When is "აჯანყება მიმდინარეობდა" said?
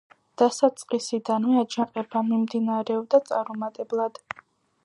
1.65-3.23